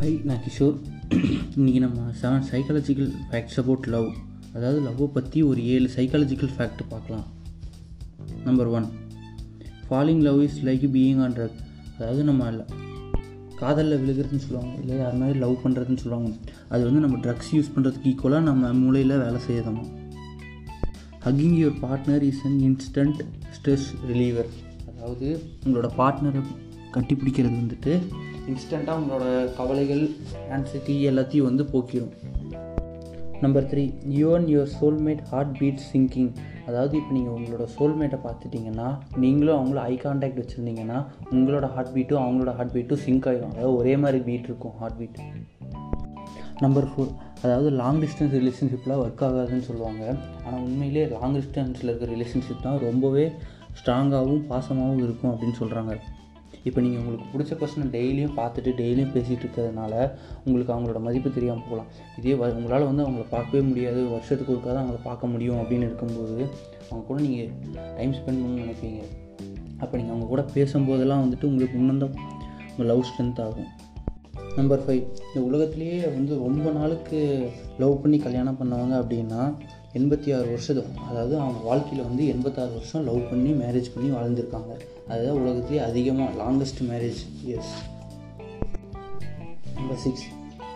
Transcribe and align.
Hi 0.00 0.18
நான் 0.28 0.42
கிஷோர். 0.42 0.74
இன்றைக்கி 1.56 1.78
நம்ம 1.84 2.00
seven 2.18 2.44
psychological 2.50 3.08
facts 3.30 3.56
about 3.62 3.86
love 3.94 4.06
அதாவது 4.56 4.78
லவ்வை 4.84 5.06
பற்றி 5.16 5.38
ஒரு 5.48 5.60
ஏழு 5.74 5.88
சைக்காலஜிக்கல் 5.94 6.52
ஃபேக்ட் 6.56 6.82
பார்க்கலாம். 6.92 7.24
Number 8.44 8.68
one 8.78 8.86
falling 9.86 10.22
love 10.26 10.38
is 10.44 10.60
like 10.68 10.84
being 10.96 11.22
on 11.24 11.34
drug 11.38 11.58
அதாவது 11.96 12.22
நம்ம 12.28 12.50
காதலில் 13.62 13.98
விழுகிறதுன்னு 14.02 14.44
சொல்லுவாங்க 14.46 14.72
இல்லை 14.82 14.98
யார் 15.02 15.18
மாதிரி 15.22 15.40
லவ் 15.44 15.56
பண்ணுறதுன்னு 15.64 16.02
சொல்லுவாங்க. 16.04 16.30
அது 16.72 16.82
வந்து 16.88 17.02
நம்ம 17.06 17.18
ட்ரக்ஸ் 17.26 17.50
யூஸ் 17.56 17.72
பண்ணுறதுக்கு 17.76 18.12
ஈக்குவலாக 18.12 18.48
நம்ம 18.50 18.72
மூளையில் 18.84 19.16
வேலை 19.24 19.42
செய்யறோம் 19.48 19.82
hugging 21.26 21.58
your 21.62 21.78
partner 21.86 22.26
is 22.30 22.44
an 22.50 22.58
instant 22.70 23.20
stress 23.58 23.88
reliever 24.12 24.50
அதாவது 24.92 25.28
உங்களோட 25.64 25.90
பார்ட்னரை 26.00 26.44
கட்டிப்பிடிக்கிறது 26.96 27.56
வந்துட்டு 27.62 27.94
இன்ஸ்டண்ட்டாக 28.48 29.00
உங்களோட 29.00 29.54
கவலைகள் 29.54 30.10
ஆன்சைட்டி 30.50 31.10
எல்லாத்தையும் 31.10 31.48
வந்து 31.50 31.64
போக்கிடும் 31.64 32.12
number 33.40 33.64
three 33.64 33.94
you 34.04 34.34
and 34.34 34.48
your 34.48 34.70
soulmate 34.80 35.22
heart 35.30 35.58
beat 35.58 35.80
syncing 35.92 36.30
அதாவது 36.66 36.96
இப்போ 36.96 37.12
நீங்கள் 37.14 37.34
உங்களோட 37.34 37.68
சோல்மேட்டை 37.78 38.18
பார்த்துட்டிங்கன்னா 38.24 38.98
நீங்களும் 39.16 39.54
அவங்களும் 39.54 39.84
ஐ 39.84 39.98
கான்டாக்ட் 40.02 40.40
வச்சுருந்தீங்கன்னா 40.40 41.06
உங்களோட 41.30 41.72
ஹார்ட் 41.72 41.92
பீட்டும் 41.94 42.22
அவங்களோட 42.24 42.54
ஹார்ட் 42.56 42.74
பீட்டும் 42.74 43.02
சிங்க் 43.06 43.26
ஆகிடும் 43.26 43.50
அதாவது 43.50 43.74
ஒரே 43.74 43.96
மாதிரி 43.96 44.24
பீட் 44.24 44.44
இருக்கும் 44.44 44.72
ஹார்ட் 44.78 44.98
பீட் 44.98 45.20
நம்பர் 46.58 46.84
ஃபோர் 46.84 47.10
அதாவது 47.42 47.70
லாங் 47.70 48.02
டிஸ்டன்ஸ் 48.02 48.34
ரிலேஷன்ஷிப்லாம் 48.38 49.02
ஒர்க் 49.02 49.24
ஆகாதுன்னு 49.24 49.60
சொல்லுவாங்க. 49.60 50.16
ஆனால் 50.46 50.60
உண்மையிலே 50.60 51.06
லாங் 51.06 51.36
டிஸ்டன்ஸில் 51.36 51.90
இருக்கிற 51.90 52.12
ரிலேஷன்ஷிப் 52.12 52.62
தான் 52.62 52.78
ரொம்பவே 52.78 53.32
ஸ்ட்ராங்காகவும் 53.80 54.44
பாசமாகவும் 54.48 55.02
இருக்கும் 55.02 55.30
அப்படின்னு 55.30 55.58
சொல்கிறாங்க 55.60 56.00
இப்போ 56.64 56.80
நீங்கள் 56.80 57.00
உங்களுக்கு 57.00 57.26
பிடிச்ச 57.32 57.52
பர்சனை 57.60 57.86
டெய்லியும் 57.96 58.34
பார்த்துட்டு 58.36 58.70
டெய்லியும் 58.80 59.12
பேசிகிட்டு 59.14 59.44
இருக்கிறதுனால 59.46 59.94
உங்களுக்கு 60.44 60.72
அவங்களோட 60.74 61.00
மதிப்பு 61.00 61.30
தெரியாமல் 61.30 61.62
போகலாம். 61.62 61.88
இதே 62.16 62.34
வ 62.34 62.54
உங்களால் 62.54 62.84
வந்து 62.84 63.04
அவங்கள 63.04 63.24
பார்க்கவே 63.30 63.66
முடியாது. 63.66 64.06
வருஷத்துக்கு 64.08 64.52
ஒருக்கா 64.52 64.72
தான் 64.74 64.84
அவங்கள 64.84 65.00
பார்க்க 65.02 65.26
முடியும் 65.26 65.60
அப்படின்னு 65.62 65.88
இருக்கும்போது 65.90 66.38
அவங்க 66.90 67.06
கூட 67.06 67.20
நீங்கள் 67.20 67.50
டைம் 67.96 68.12
ஸ்பெண்ட் 68.12 68.40
பண்ணணும்னு 68.40 68.62
நினைப்பீங்க. 68.64 69.00
அப்போ 69.78 69.96
நீங்கள் 69.96 70.14
அவங்க 70.14 70.26
கூட 70.26 70.44
பேசும்போதெல்லாம் 70.54 71.24
வந்துட்டு 71.24 71.44
உங்களுக்கு 71.44 71.78
இன்னும் 71.78 71.98
தான் 71.98 72.14
உங்கள் 72.70 72.86
லவ் 72.86 73.04
ஸ்ட்ரென்த் 73.10 73.42
ஆகும். 73.46 73.68
நம்பர் 74.56 74.84
ஃபைவ் 74.84 75.02
இந்த 75.28 75.40
உலகத்துலேயே 75.48 75.98
வந்து 76.14 76.38
ரொம்ப 76.38 76.70
நாளுக்கு 76.70 77.18
லவ் 77.78 78.00
பண்ணி 78.02 78.18
கல்யாணம் 78.18 78.56
பண்ணவங்க 78.60 78.94
அப்படின்னா 79.02 79.54
எண்பத்தி 79.94 80.34
ஆறு 80.36 80.48
வருஷம் 80.48 80.78
அதாவது 81.10 81.38
அவங்க 81.38 81.60
வாழ்க்கையில் 81.64 82.06
வந்து 82.06 82.26
எண்பத்தாறு 82.26 82.72
வருஷம் 82.72 83.04
லவ் 83.04 83.30
பண்ணி 83.30 83.52
மேரேஜ் 83.52 83.94
பண்ணி 83.94 84.10
வாழ்ந்திருக்காங்க. 84.10 84.72
அதுதான் 85.08 85.38
உலகத்துலேயே 85.38 85.82
அதிகமாக 85.82 86.30
longest 86.42 86.82
marriage 86.90 87.20
years 87.46 87.72
number 89.74 89.96
six 89.96 90.22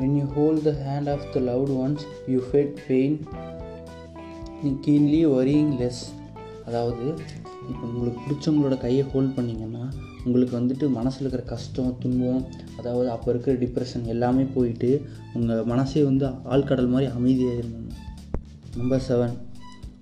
when 0.00 0.16
you 0.16 0.24
hold 0.34 0.62
the 0.62 0.70
hand 0.86 1.10
of 1.10 1.26
the 1.32 1.40
loved 1.40 1.72
ones 1.76 2.04
you 2.28 2.40
fed 2.52 2.78
pain 2.88 3.18
keenly 4.86 5.26
worrying 5.26 5.72
less 5.78 6.02
அதாவது 6.66 7.06
இப்போ 7.70 7.86
உங்களுக்கு 7.86 8.20
பிடிச்சவங்களோட 8.20 8.78
கையை 8.78 9.04
ஹோல்ட் 9.12 9.36
பண்ணிங்கன்னா 9.38 9.84
உங்களுக்கு 10.24 10.60
வந்துட்டு 10.60 10.90
மனசில் 10.90 11.20
இருக்கிற 11.20 11.42
கஷ்டம் 11.42 11.98
துன்பம் 11.98 12.44
அதாவது 12.76 13.10
அப்போ 13.10 13.30
இருக்கிற 13.30 13.56
டிப்ரெஷன் 13.56 14.04
எல்லாமே 14.04 14.42
போயிட்டு 14.42 15.02
உங்கள் 15.34 15.64
மனசே 15.64 16.02
வந்து 16.02 16.26
ஆழ்கடல் 16.26 16.88
மாதிரி 16.88 17.12
அமைதியாயிருந்தோம் 17.18 18.03
number 18.78 19.02
seven 19.08 19.34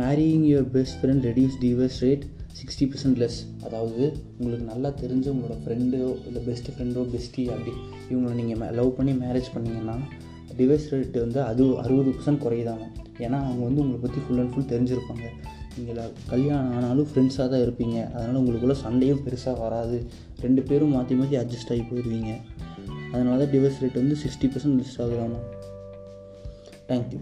marrying 0.00 0.46
your 0.50 0.70
best 0.76 0.96
friend 1.00 1.24
reduce 1.28 1.56
divorce 1.64 1.98
rate 2.04 2.24
sixty 2.60 2.84
percent 2.92 3.18
less 3.22 3.36
அதாவது 3.66 4.04
உங்களுக்கு 4.38 4.64
நல்லா 4.70 4.90
தெரிஞ்ச 5.02 5.26
உங்களோட 5.32 5.56
ஃப்ரெண்டோ 5.64 6.00
இல்லை 6.28 6.40
பெஸ்ட் 6.48 6.70
ஃப்ரெண்டோ 6.74 7.02
பெஸ்டி 7.12 7.42
அப்படி 7.54 7.72
இவங்களை 8.10 8.32
நீங்கள் 8.40 8.74
லவ் 8.78 8.90
பண்ணி 8.98 9.12
மேரேஜ் 9.22 9.50
பண்ணிங்கன்னா 9.54 9.96
டிவைஸ் 10.60 10.86
ரேட் 10.92 11.18
வந்து 11.24 11.40
அது 11.50 11.64
அறுபது 11.84 12.12
பர்சன்ட் 12.16 12.42
குறையுதாங்க 12.44 12.86
ஏன்னா 13.24 13.38
அவங்க 13.46 13.62
வந்து 13.68 13.82
உங்களை 13.84 14.00
பற்றி 14.04 14.20
ஃபுல் 14.24 14.40
அண்ட் 14.42 14.52
ஃபுல் 14.54 14.70
தெரிஞ்சிருப்பாங்க. 14.72 15.26
நீங்கள் 15.76 16.12
கல்யாணம் 16.32 16.74
ஆனாலும் 16.76 17.08
ஃப்ரெண்ட்ஸாக 17.10 17.46
தான் 17.52 17.64
இருப்பீங்க. 17.66 17.96
அதனால் 18.14 18.40
உங்களுக்குள்ள 18.40 18.76
சண்டையும் 18.84 19.22
பெருசாக 19.26 19.56
வராது. 19.64 19.98
ரெண்டு 20.44 20.62
பேரும் 20.70 20.94
மாற்றி 20.96 21.16
மாற்றி 21.20 21.38
அட்ஜஸ்ட் 21.42 21.72
ஆகி 21.74 21.84
போயிடுவீங்க 21.90 22.32
அதனால 23.12 23.36
தான் 23.42 23.52
டிவைஸ் 23.54 23.80
ரேட் 23.84 24.00
வந்து 24.02 24.16
sixty 24.24 24.48
percent 24.54 24.80
less 24.80 24.98
ஆகுதாமா? 25.04 25.40
Thank you 26.90 27.20